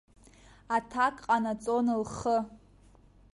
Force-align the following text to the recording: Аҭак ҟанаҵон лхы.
Аҭак 0.75 1.15
ҟанаҵон 1.25 1.87
лхы. 2.01 2.37